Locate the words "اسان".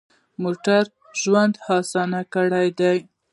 1.75-2.11